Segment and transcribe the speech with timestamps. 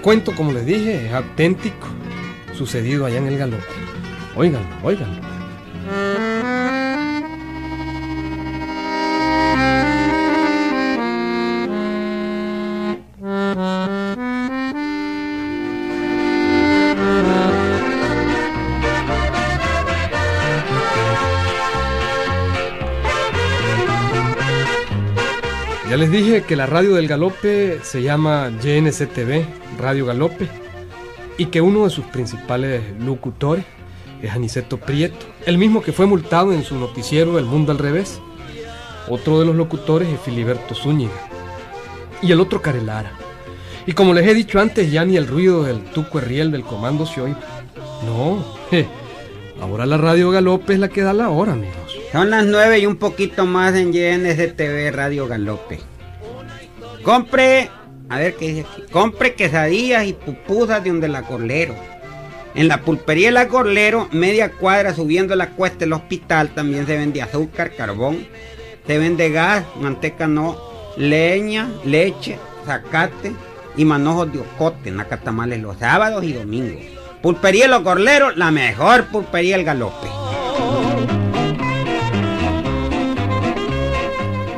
[0.00, 1.88] cuento, como les dije, es auténtico,
[2.56, 3.64] sucedido allá en el galope.
[4.36, 5.37] Óiganlo, óiganlo.
[25.88, 29.46] Ya les dije que la radio del galope se llama YNCTV,
[29.78, 30.46] Radio Galope,
[31.38, 33.64] y que uno de sus principales locutores
[34.20, 38.20] es Aniceto Prieto, el mismo que fue multado en su noticiero El Mundo al Revés.
[39.08, 41.30] Otro de los locutores es Filiberto Zúñiga.
[42.20, 43.12] Y el otro Carelara.
[43.86, 47.06] Y como les he dicho antes, ya ni el ruido del tuco riel del comando
[47.06, 47.36] se oye.
[48.04, 48.44] No,
[49.62, 51.87] ahora la radio Galope es la que da la hora, amigos.
[52.12, 55.78] Son las nueve y un poquito más en TV Radio Galope.
[57.02, 57.70] Compre,
[58.08, 58.82] a ver qué dice aquí.
[58.90, 61.74] Compre quesadillas y pupusas de donde la Corlero.
[62.54, 67.20] En la pulpería La Corlero, media cuadra subiendo la cuesta del hospital, también se vende
[67.20, 68.26] azúcar, carbón,
[68.86, 70.58] se vende gas, manteca no,
[70.96, 73.32] leña, leche, zacate
[73.76, 76.82] y manojos de ocote, nacatamales los sábados y domingos.
[77.22, 80.17] Pulpería Los Corleros, la mejor pulpería El Galope.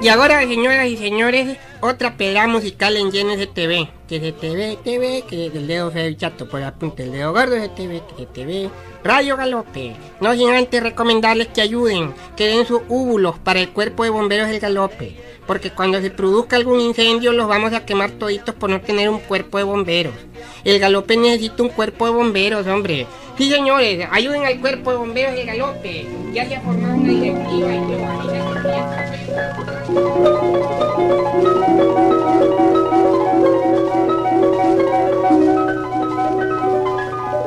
[0.03, 3.87] Y ahora, señoras y señores, otra pelea musical en GNS TV.
[4.09, 7.35] Que es TV, TV, que es el dedo feo chato por la punta, el dedo
[7.35, 8.71] gordo de TV, que es TV.
[9.05, 9.95] Radio Galope.
[10.23, 14.49] No sin antes recomendarles que ayuden, que den sus úvulos para el cuerpo de bomberos
[14.49, 15.17] del Galope.
[15.47, 19.21] Porque cuando se produzca algún incendio los vamos a quemar toditos por no tener un
[19.21, 20.15] cuerpo de bomberos.
[20.65, 23.07] El Galope necesita un cuerpo de bomberos, hombre.
[23.37, 26.07] Sí, señores, ayuden al cuerpo de bomberos del Galope.
[26.33, 29.10] Ya se ha formado una directiva y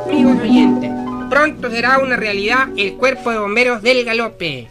[0.09, 0.91] Amigos oyentes,
[1.29, 4.69] pronto será una realidad el cuerpo de bomberos del galope.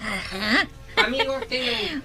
[0.00, 0.66] Ajá.
[0.96, 1.36] Amigos,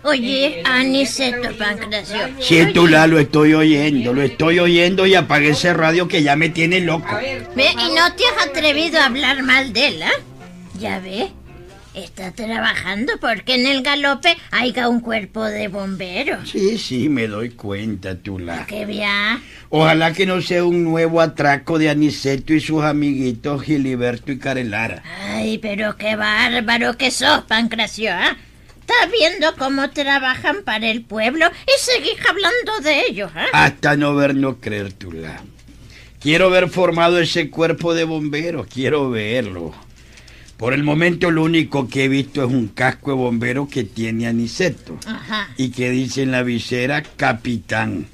[0.04, 2.18] Oye, Aniceto Pancracio.
[2.40, 6.36] Sí, tú la lo estoy oyendo, lo estoy oyendo y apagué ese radio que ya
[6.36, 7.16] me tiene loco.
[7.56, 10.24] Ve, y no te has atrevido a hablar mal de él, ¿eh?
[10.80, 11.32] Ya ve,
[12.04, 16.50] Está trabajando porque en el galope haya un cuerpo de bomberos.
[16.50, 18.66] Sí, sí, me doy cuenta, Tula.
[18.68, 19.42] ¡Qué bien!
[19.70, 25.04] Ojalá que no sea un nuevo atraco de Aniceto y sus amiguitos Giliberto y Carelara.
[25.28, 28.36] Ay, pero qué bárbaro que sos, Pancracio, ¿eh?
[28.80, 33.46] Estás viendo cómo trabajan para el pueblo y seguís hablando de ellos, ¿eh?
[33.54, 35.44] Hasta no ver, no creer, Tula.
[36.20, 39.74] Quiero ver formado ese cuerpo de bomberos, quiero verlo.
[40.60, 44.28] Por el momento lo único que he visto es un casco de bombero que tiene
[44.28, 45.48] Aniceto Ajá.
[45.56, 48.08] y que dice en la visera capitán.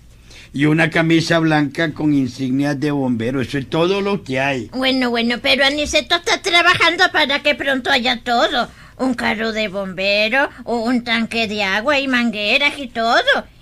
[0.54, 3.42] Y una camisa blanca con insignias de bombero.
[3.42, 4.70] Eso es todo lo que hay.
[4.74, 8.70] Bueno, bueno, pero Aniceto está trabajando para que pronto haya todo.
[9.00, 13.16] Un carro de bombero, un tanque de agua y mangueras y todo.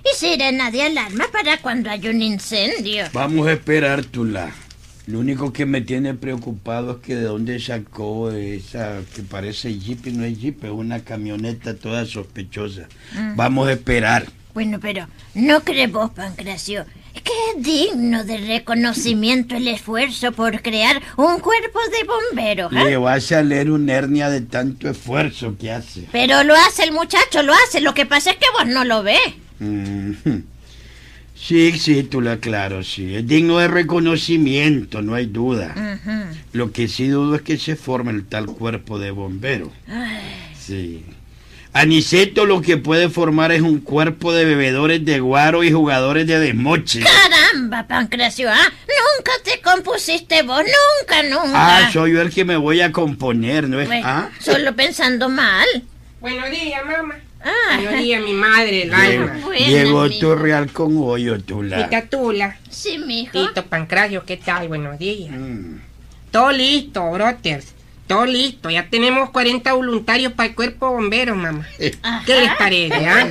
[0.03, 3.05] Y sirena de alarma para cuando haya un incendio.
[3.13, 4.51] Vamos a esperar, Tula.
[5.05, 10.07] Lo único que me tiene preocupado es que de dónde sacó esa que parece jeep
[10.07, 12.87] y no es jeep, es una camioneta toda sospechosa.
[13.13, 13.35] Mm.
[13.35, 14.25] Vamos a esperar.
[14.53, 16.85] Bueno, pero no crees vos, Pancracio,
[17.21, 22.71] que es digno de reconocimiento el esfuerzo por crear un cuerpo de bomberos.
[22.71, 22.91] ¿eh?
[22.91, 26.07] Le va a salir una hernia de tanto esfuerzo que hace.
[26.11, 27.81] Pero lo hace el muchacho, lo hace.
[27.81, 29.33] Lo que pasa es que vos no lo ves.
[31.35, 33.16] Sí, sí, tú la claro, sí.
[33.16, 35.99] Es digno de reconocimiento, no hay duda.
[36.53, 39.71] Lo que sí dudo es que se forme el tal cuerpo de bombero.
[40.57, 41.03] Sí.
[41.73, 46.39] Aniceto lo que puede formar es un cuerpo de bebedores de guaro y jugadores de
[46.39, 47.01] desmoche.
[47.01, 48.47] ¡Caramba, Pancracio!
[48.51, 48.71] ¿ah?
[48.88, 51.51] Nunca te compusiste vos, nunca, nunca.
[51.88, 53.89] Ah, soy yo el que me voy a componer, ¿no es?
[54.03, 54.30] ¿Ah?
[54.39, 55.68] Solo pensando mal.
[56.21, 57.15] Buenos días, mamá.
[57.44, 57.75] Ah.
[57.75, 59.38] Buenos días, mi madre, el alma.
[59.57, 61.84] Llegó tu real con hoyo, Tula.
[61.84, 62.57] Tita Tula.
[62.69, 63.31] Sí, mijo.
[63.31, 64.68] Tito Pancracio, ¿qué tal?
[64.69, 65.36] Buenos días.
[65.36, 65.78] Mm.
[66.31, 67.74] Todo listo, brothers.
[68.07, 68.69] Todo listo.
[68.69, 71.68] Ya tenemos 40 voluntarios para el cuerpo de bomberos, mamá.
[71.78, 71.94] ¿Qué
[72.28, 73.28] les parece, ah?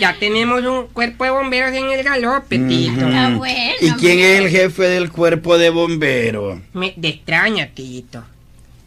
[0.00, 3.06] ya tenemos un cuerpo de bomberos en el galope, Tito.
[3.36, 6.60] bueno, ¿Y quién es el jefe del cuerpo de bomberos?
[6.72, 8.24] Me de extraña, Tito.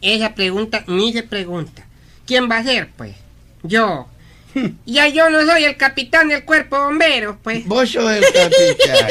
[0.00, 1.84] Esa pregunta ni se pregunta.
[2.26, 3.14] ¿Quién va a ser, pues?
[3.62, 4.06] Yo,
[4.86, 7.66] ya yo no soy el capitán del cuerpo de bomberos, pues.
[7.66, 9.08] Vos sos el capitán.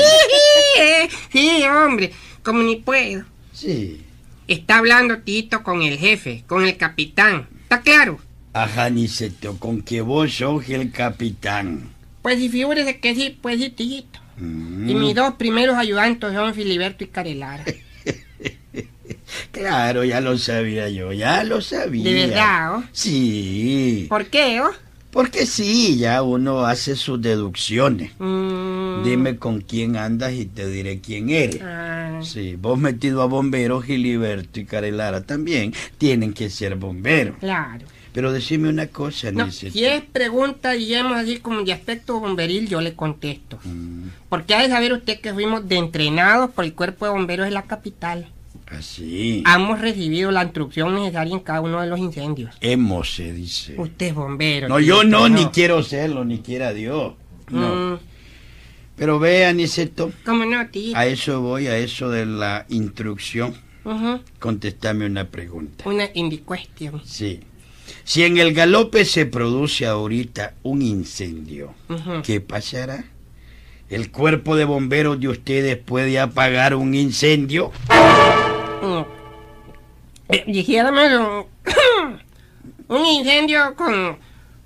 [1.31, 2.11] sí, hombre,
[2.43, 3.23] como ni puedo.
[3.53, 4.01] Sí.
[4.47, 7.47] Está hablando Tito con el jefe, con el capitán.
[7.63, 8.19] ¿Está claro?
[8.53, 11.89] Ajá, Niceto, con que vos sos el capitán.
[12.21, 14.19] Pues si figúrese que sí, pues sí, Tito.
[14.37, 14.89] Mm.
[14.89, 17.65] Y mis dos primeros ayudantes son Filiberto y Carelara.
[19.51, 22.03] Claro, ya lo sabía yo, ya lo sabía.
[22.03, 22.83] ¿De verdad, oh?
[22.91, 24.05] Sí.
[24.09, 24.71] ¿Por qué, oh?
[25.11, 28.11] Porque sí, ya uno hace sus deducciones.
[28.19, 29.03] Mm.
[29.03, 31.61] Dime con quién andas y te diré quién eres.
[31.63, 37.37] Ah, Sí, vos metido a bomberos, Giliberto y Carelara también tienen que ser bomberos.
[37.39, 37.85] claro.
[38.11, 42.81] Pero decime una cosa, No, si es pregunta, digamos así como de aspecto bomberil, yo
[42.81, 43.59] le contesto.
[43.63, 47.45] Mm, Porque ha de saber usted que fuimos de entrenados por el cuerpo de bomberos
[47.45, 48.27] de la capital.
[48.71, 49.43] Así.
[49.53, 52.55] Hemos recibido la instrucción necesaria en cada uno de los incendios.
[52.61, 53.75] Hemos, se dice.
[53.77, 54.67] Usted es bombero.
[54.67, 57.13] No, tío, yo no, ni quiero serlo, ni quiera Dios.
[57.49, 57.93] No.
[57.93, 57.99] Mm,
[58.95, 60.95] Pero ve, Aniceto, ¿Cómo no, tío?
[60.95, 63.55] a eso voy, a eso de la instrucción.
[63.85, 65.87] Ujú, Contestame una pregunta.
[65.87, 67.01] Una indicuestión.
[67.05, 67.39] Sí.
[68.03, 71.73] Si en el galope se produce ahorita un incendio.
[72.23, 73.05] ¿qué pasará?
[73.89, 77.71] ¿El cuerpo de bomberos de ustedes puede apagar un incendio?
[80.29, 81.45] Eh, dijéramos un,
[82.97, 84.17] un incendio con,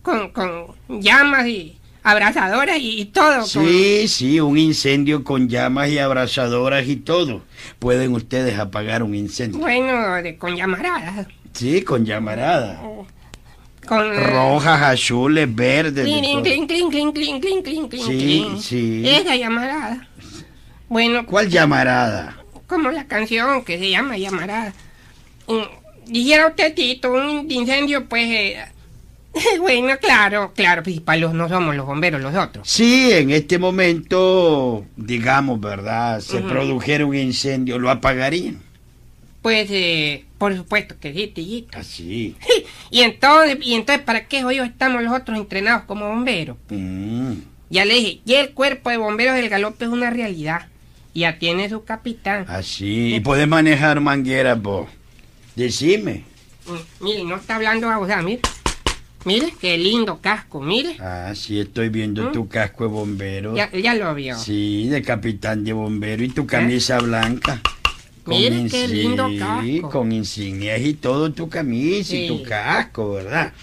[0.02, 3.38] con, con llamas y abrazadoras y, y todo.
[3.40, 7.42] con- Sí, sí, un incendio con llamas y abrazadoras y todo.
[7.80, 9.60] Pueden ustedes apagar un incendio.
[9.60, 11.28] Bueno, de- con llamaradas.
[11.54, 12.82] Sí, con llamarada.
[13.88, 16.06] Con, eh, Rojas, azules, verdes.
[18.06, 19.04] Sí, sí.
[19.08, 20.08] Esa llamarada.
[20.90, 22.38] Bueno, ¿Cuál llamarada?
[22.68, 24.74] como la canción que se llama llamarada.
[25.48, 28.30] Mm, Dijera usted, Tito, un incendio, pues...
[28.30, 28.58] eh,
[29.60, 32.70] bueno, claro, claro, pues para los no somos los bomberos, los otros.
[32.70, 36.20] Sí, en este momento, digamos, ¿verdad?
[36.20, 36.50] Se Ujú.
[36.50, 38.62] produjera un incendio, ¿lo apagarían?
[39.42, 41.78] Pues, eh, por supuesto que sí, Tillito.
[41.78, 42.36] Así.
[42.92, 46.58] Y entonces, y entonces, ¿para qué hoy estamos los otros entrenados como bomberos?
[46.70, 47.34] Mm.
[47.72, 50.68] Ya le dije, ya el cuerpo de bomberos del galope es una realidad.
[51.16, 52.46] Ya tiene su capitán.
[52.48, 53.16] Así.
[53.16, 54.88] ¿Y puedes manejar mangueras vos?
[55.56, 56.24] Decime.
[56.68, 58.42] Mm, Mire, no está hablando a usted, mire.
[59.26, 60.98] Mire, qué lindo casco, mire.
[61.00, 62.32] Ah, sí, estoy viendo ¿Mm?
[62.34, 63.56] tu casco de bombero.
[63.56, 64.38] Ya, ya lo vio.
[64.38, 67.62] Sí, de capitán de bombero y tu camisa blanca.
[68.26, 69.90] Mire qué lindo casco.
[69.90, 73.54] Con insignias y todo tu camisa y tu casco, ¿verdad?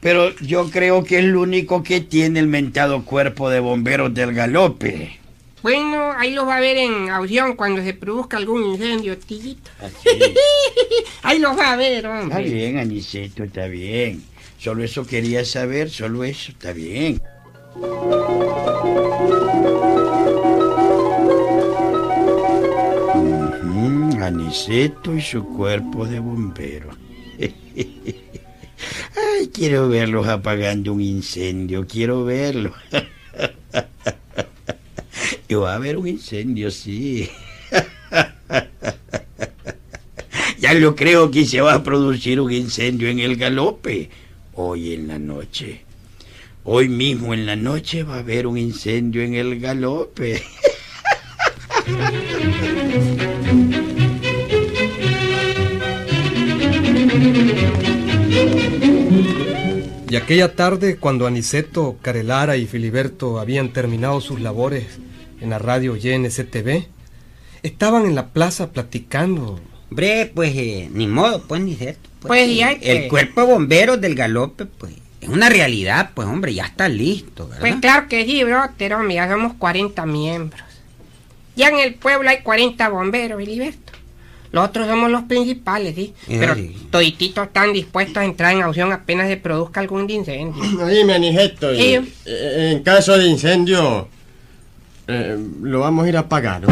[0.00, 4.32] Pero yo creo que es lo único que tiene el mentado cuerpo de bomberos del
[4.32, 5.17] galope.
[5.62, 9.70] Bueno, ahí los va a ver en audición cuando se produzca algún incendio, tillito.
[9.80, 10.08] Así.
[11.22, 12.42] Ahí los va a ver, Está hombre.
[12.44, 14.22] bien, Aniceto, está bien.
[14.58, 17.20] Solo eso quería saber, solo eso, está bien.
[23.64, 26.90] Ujú, Aniceto y su cuerpo de bombero.
[29.16, 32.72] Ay, quiero verlos apagando un incendio, quiero verlo.
[35.48, 37.30] Y va a haber un incendio, sí.
[40.58, 44.10] Ya lo creo que se va a producir un incendio en el galope.
[44.54, 45.82] Hoy en la noche.
[46.64, 50.42] Hoy mismo en la noche va a haber un incendio en el galope.
[60.10, 64.86] Y aquella tarde, cuando Aniceto, Carelara y Filiberto habían terminado sus labores
[65.40, 66.86] en la radio YNCTV,
[67.62, 69.60] estaban en la plaza platicando.
[69.90, 72.08] Hombre, pues eh, ni modo, pues ni cierto.
[72.20, 76.28] Pues, y hay que- El cuerpo de bomberos del galope, pues es una realidad, pues
[76.28, 77.60] hombre, ya está listo, ¿verdad?
[77.60, 80.62] Pues claro que sí, brother, hombre, ya somos 40 miembros.
[81.56, 83.92] Ya en el pueblo hay 40 bomberos, Filiberto.
[84.50, 86.14] Los otros somos los principales, sí.
[86.28, 86.74] Eh, Pero sí.
[86.90, 90.86] todititos están dispuestos a entrar en audición apenas se produzca algún incendio.
[90.88, 91.98] Dime, Aniceto, y, Sí.
[92.26, 94.08] en caso de incendio,
[95.08, 96.62] eh, lo vamos a ir a apagar.
[96.62, 96.68] ¿no?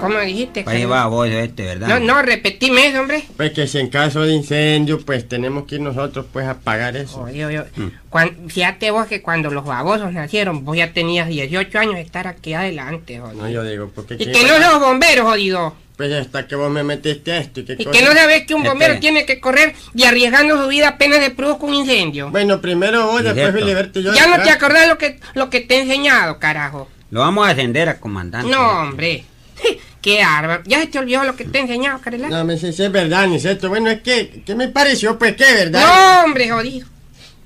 [0.00, 0.64] ¿Cómo dijiste?
[0.64, 1.86] Pues ahí va vos este, ¿verdad?
[1.86, 3.22] No, no, repetime eso, hombre.
[3.36, 6.96] Pues que si en caso de incendio, pues tenemos que ir nosotros pues a apagar
[6.96, 7.20] eso.
[7.22, 8.48] Oye, oye, Mm.
[8.48, 12.52] fíjate vos que cuando los babosos nacieron, vos ya tenías 18 años de estar aquí
[12.52, 13.42] adelante, jodido.
[13.44, 14.14] No, yo digo, porque...
[14.14, 15.74] y que- no sos bombero, jodido.
[15.96, 17.90] Pues hasta que vos me metiste a esto y qué Y cosa.
[17.98, 19.00] que no sabes que un bombero Espere.
[19.00, 22.30] tiene que correr y arriesgando su vida apenas se produzca un incendio.
[22.30, 23.54] Bueno, primero vos, después.
[23.54, 24.14] Filiberto y yo.
[24.14, 26.88] ya no te acordás lo que, lo que te he enseñado, carajo.
[27.10, 28.50] Lo vamos a ascender a comandante.
[28.50, 29.24] No, hombre.
[30.00, 30.62] Qué árbaro.
[30.66, 32.28] ¿Ya se te olvidó lo que te he enseñado, Carela?
[32.28, 33.68] No, me sé si es verdad, Aniceto.
[33.68, 35.16] Bueno, es que, ¿qué me pareció?
[35.18, 35.80] Pues que, ¿verdad?
[35.86, 36.88] No, hombre, jodido.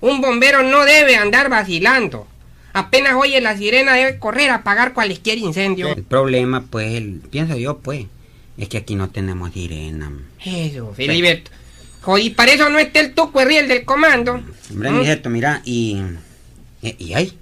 [0.01, 2.27] Un bombero no debe andar vacilando.
[2.73, 5.89] Apenas oye la sirena debe correr a apagar cualquier incendio.
[5.89, 8.07] El problema, pues, el- pienso yo, pues,
[8.59, 10.11] es que aquí no tenemos sirena.
[10.45, 11.51] Eso, Filiberto.
[12.03, 14.41] Jodí, para eso no está el tuco el del comando.
[14.71, 15.29] Hombre, ¿Mm?
[15.29, 16.03] Mira, y...
[16.83, 17.37] Y, y ahí,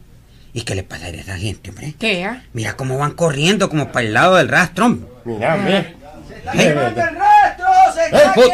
[0.55, 1.95] ¿Y qué le pasaría a esa gente, hombre?
[1.99, 2.45] ¿Qué, ah?
[2.53, 4.87] Mira cómo van corriendo como para el lado del rastro.
[4.87, 5.09] hombre.
[5.25, 5.95] Mira, ve.
[6.55, 8.51] ¡Ey, ¡Eh, put!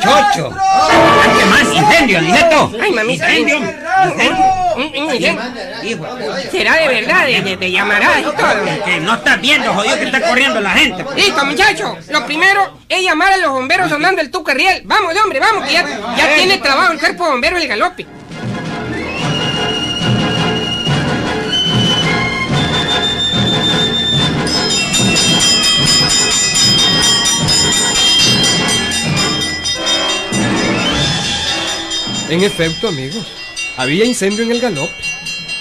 [0.00, 0.50] chocho!
[0.50, 1.74] ¿Qué más?
[1.74, 2.72] ¡Incendio, Niceto!
[2.80, 3.30] Ay, mamita.
[3.32, 3.60] ¡Incendio!
[3.60, 4.61] Mm, mm, ¡Incendio!
[4.76, 6.06] Mm, Hijo.
[6.50, 7.26] ¿Será de verdad?
[7.26, 8.84] ¿De, de, de llamarás y todo?
[8.84, 11.04] Que no estás viendo, jodido, que está corriendo la gente.
[11.16, 12.08] Listo, muchachos.
[12.08, 14.82] Lo primero es llamar a los bomberos sonando el tuque riel.
[14.84, 15.86] Vamos, hombre, vamos, que ya,
[16.16, 18.06] ya tiene trabajo el cuerpo de bomberos el galope.
[32.28, 33.26] En efecto, amigos,
[33.76, 34.94] había incendio en el galope.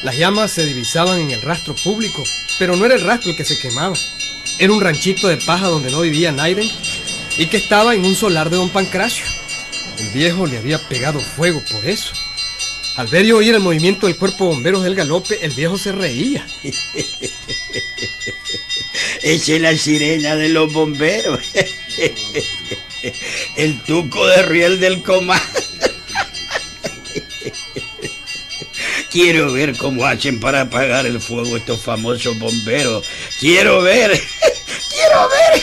[0.03, 2.24] Las llamas se divisaban en el rastro público,
[2.58, 3.96] pero no era el rastro el que se quemaba.
[4.60, 6.70] Era un ranchito de paja donde no vivía Naiden
[7.38, 9.25] y que estaba en un solar de don Pancracio.
[10.00, 12.13] El viejo le había pegado fuego por eso.
[12.98, 15.91] Al ver y oír el movimiento del cuerpo de bomberos del galope, el viejo se
[15.91, 16.46] reía.
[19.22, 21.39] Esa es la sirena de los bomberos.
[23.56, 25.41] El tuco de riel del comar.
[29.12, 33.06] Quiero ver cómo hacen para apagar el fuego estos famosos bomberos.
[33.41, 34.12] Quiero ver.
[34.89, 35.62] Quiero ver.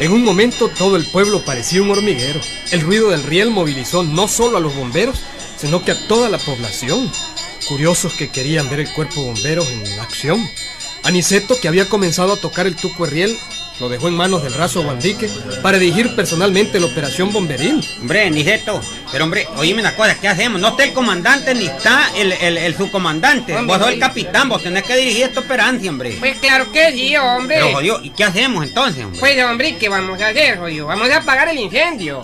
[0.00, 2.40] En un momento todo el pueblo parecía un hormiguero.
[2.72, 5.20] El ruido del riel movilizó no solo a los bomberos,
[5.56, 7.08] sino que a toda la población.
[7.68, 10.44] Curiosos que querían ver el cuerpo de bomberos en acción.
[11.04, 13.36] Aniceto, que había comenzado a tocar el tuco riel,
[13.80, 15.28] lo dejó en manos del raso Guandique
[15.62, 17.84] para dirigir personalmente la operación bomberil.
[18.00, 18.80] Hombre, Niceto,
[19.10, 20.60] pero hombre, oíme una cosa, ¿qué hacemos?
[20.60, 23.56] No está el comandante ni está el, el, el subcomandante.
[23.56, 26.16] Hombre, vos sos el capitán, vos tenés que dirigir esta operancia, hombre.
[26.20, 27.56] Pues claro que sí, hombre.
[27.56, 29.18] Pero jodido, ¿y qué hacemos entonces, hombre?
[29.18, 30.86] Pues hombre, ¿qué vamos a hacer, jodido?
[30.86, 32.22] Vamos a apagar el incendio.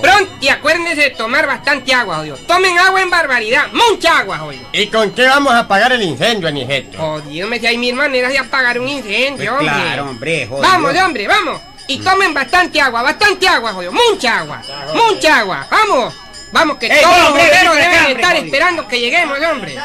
[0.00, 2.36] Pronto, y acuérdense de tomar bastante agua, jodido.
[2.46, 4.68] Tomen agua en barbaridad, mucha agua, jodido.
[4.72, 6.98] ¿Y con qué vamos a apagar el incendio, Aniceto?
[6.98, 9.84] Jodido, me si hay mil maneras de apagar un incendio, Pues hombre.
[9.84, 10.48] claro, hombre.
[10.50, 11.60] Vamos, hombre, vamos.
[11.88, 13.92] Y tomen bastante agua, bastante agua, jodido.
[13.92, 14.62] Mucha agua,
[14.94, 15.66] mucha agua.
[15.70, 16.14] Vamos.
[16.50, 19.76] Vamos, que Ey, todos los bomberos deben acá, estar hombre, esperando que lleguemos, hombre.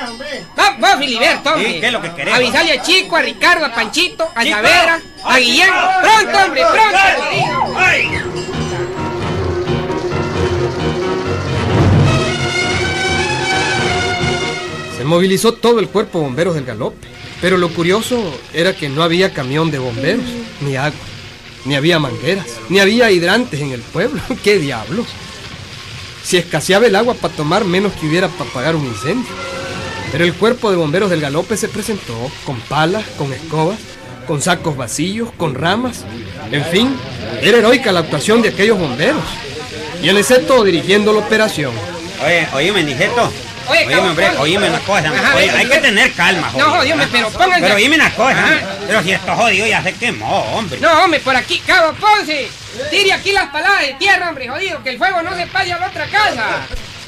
[0.57, 1.73] Va, vos, Filiberto, hombre.
[1.73, 2.39] Sí, ¿qué es lo que queremos?
[2.39, 4.43] Avisale a Chico, a Ricardo, a Panchito, a.
[4.45, 5.81] Llavera, a Guillermo.
[6.01, 7.73] Pronto, hombre, pronto.
[15.05, 17.07] Movilizó todo el cuerpo bomberos del galope.
[17.41, 20.23] Pero lo curioso era que no había camión de bomberos,
[20.61, 20.97] ni agua,
[21.65, 24.21] ni había mangueras, ni había hidrantes en el pueblo.
[24.43, 25.07] ¡Qué diablos!
[26.23, 29.29] Si escaseaba el agua para tomar, menos que hubiera para apagar un incendio.
[30.13, 33.79] Pero el cuerpo de bomberos del galope se presentó con palas, con escobas,
[34.25, 36.05] con sacos vacíos, con ramas.
[36.51, 36.95] En fin,
[37.41, 39.23] era heroica la actuación de aquellos bomberos.
[40.01, 41.73] Y el excepto dirigiendo la operación.
[42.23, 43.29] Oye, oíme, Niceto.
[43.67, 45.09] Oye, Oíme, hombre, oíme una cosa.
[45.09, 46.67] Ajá, Oye, hay que tener calma, jodido.
[46.67, 47.61] No, jodido, pero pónganse.
[47.61, 48.59] Pero oíme una cosa, Ajá.
[48.87, 50.79] Pero si esto jodido ya se quemó, hombre.
[50.79, 52.49] No, hombre, por aquí, Cabo Ponce.
[52.89, 55.77] Tire aquí las paladas de tierra, hombre, jodido, que el fuego no se pase a
[55.79, 56.45] la otra casa.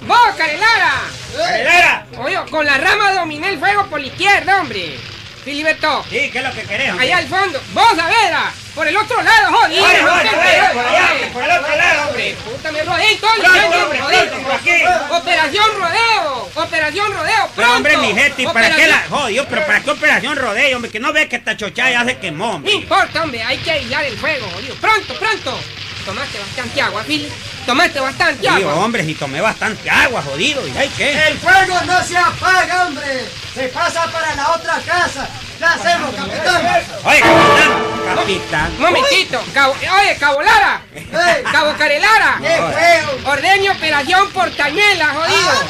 [0.07, 0.93] Vos, Carelara.
[1.35, 2.05] ¡Carelera!
[2.19, 4.97] Oye, con la rama dominé el fuego por la izquierda, hombre.
[5.43, 7.05] Filiberto, Sí, ¿qué es lo que querés, hombre?
[7.05, 7.61] allá al fondo.
[7.73, 12.35] Vos, a Vera, por el otro lado, pegues, por el otro lado, hombre.
[12.43, 14.25] Puta, me rodé todo el Pronto, incendio, hombre, jodido.
[14.27, 14.71] pronto, por aquí.
[15.11, 17.51] Operación rodeo, operación rodeo, pronto.
[17.55, 19.45] Pero hombre, mi gente, ¿y para qué la jodido?
[19.49, 22.59] Pero para qué operación rodeo, hombre, que no ves que esta chochada ya se quemó,
[22.59, 24.75] No importa, hombre, hay que aislar el fuego, jodido.
[24.75, 25.59] Pronto, pronto.
[26.05, 27.31] Tomaste bastante agua, Fili.
[27.65, 28.75] Tomaste bastante Digo, agua.
[28.85, 31.27] hombre, si tomé bastante agua, jodido, ¿y hay qué?
[31.29, 33.25] El fuego no se apaga, hombre.
[33.55, 35.27] Se pasa para la otra casa.
[35.57, 36.63] ¿Qué hacemos, capitán?
[37.05, 38.71] Oye, capitán, capitán.
[38.75, 41.43] Un momentito, Cabo, oye, Cabo Lara, ¡Ey!
[41.51, 42.47] Cabo Carelara, ¡Qué
[42.77, 43.31] feo!
[43.31, 45.63] ordene operación Portañuela, jodido.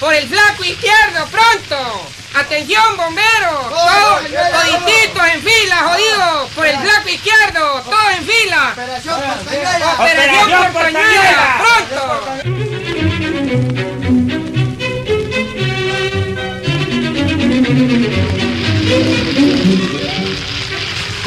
[0.00, 2.02] Por el flaco izquierdo, pronto.
[2.34, 3.68] Atención, bomberos.
[3.68, 6.48] Todos, todititos en fila, jodido.
[6.54, 8.70] Por el flaco izquierdo, todos en fila.
[8.72, 9.92] Operación Portañuela.
[9.94, 11.62] Operación Operación Portañuela, Portañuela.
[11.88, 12.67] pronto.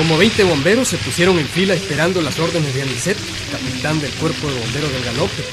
[0.01, 4.49] Como 20 bomberos se pusieron en fila esperando las órdenes de Aniceto, capitán del cuerpo
[4.49, 5.43] de bomberos del galope.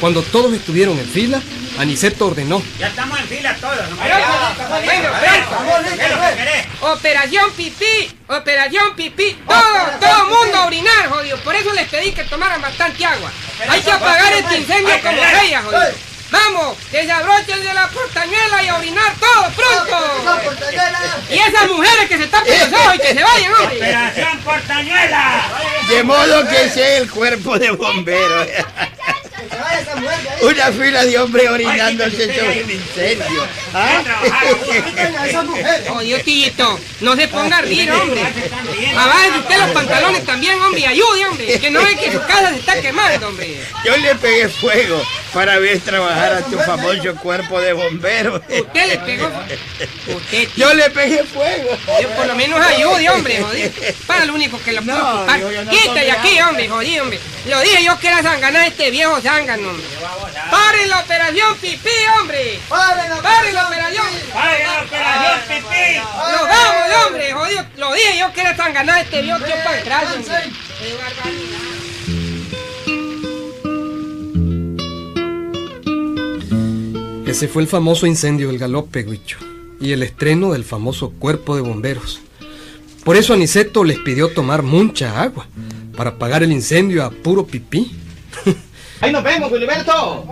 [0.00, 1.42] Cuando todos estuvieron en fila,
[1.78, 2.62] Aniceto ordenó.
[2.78, 3.76] Ya estamos en fila todos.
[6.80, 11.36] Operación pipí, operación pipí, todo, todo mundo a orinar, jodido.
[11.40, 13.30] Por eso les pedí que tomaran bastante agua.
[13.68, 16.07] Hay que apagar este incendio como ella, jodido.
[16.30, 20.40] Vamos, desabrochen de la portañuela y a orinar todo pronto.
[21.30, 23.76] Y esas mujeres que se tapen los ojos y que se vayan, hombre.
[23.76, 25.48] ¡Operación Portañuela!
[25.88, 28.46] De modo que sea el cuerpo de bomberos.
[30.42, 33.46] Una fila de hombres orinándose sobre un incendio.
[33.72, 34.02] ¿Ah?
[35.90, 38.20] Oh, Dios tillito, no se ponga a rir, hombre.
[38.96, 41.58] Abajo usted los pantalones también, hombre, ayude, hombre.
[41.58, 43.60] Que no ve que su casa se está quemando, hombre.
[43.84, 48.40] Yo le pegué fuego para ver trabajar a tu famoso cuerpo de bomberos.
[48.48, 49.30] Usted le pegó.
[50.16, 51.76] Usted, Yo le pegué fuego.
[52.00, 53.70] Yo por lo menos ayude, hombre, jodido.
[54.06, 55.40] Para lo único que lo puedo No, ocupar.
[55.40, 57.20] yo- yo no Quita de aquí, hombre, jodido, hombre.
[57.46, 59.86] Lo dije yo que era zanganá este viejo zángano, hombre.
[60.50, 62.58] ¡Paren la operación pipí, hombre!
[62.68, 63.16] ¡Paren la
[63.66, 64.06] operación!
[64.32, 65.98] ¡Paren la operación pipí!
[65.98, 67.64] ¡Nos vamos, hombre, jodido!
[67.76, 70.50] Lo dije yo que era zanganá este viejo tío Pancracio, hombre.
[70.80, 71.67] ¡Qué barbaridad!
[77.28, 79.36] Ese fue el famoso incendio del galope, Huicho,
[79.82, 82.22] y el estreno del famoso cuerpo de bomberos.
[83.04, 85.46] Por eso Aniceto les pidió tomar mucha agua,
[85.94, 87.92] para apagar el incendio a puro pipí.
[89.02, 90.26] Ahí nos vemos, Filiberto.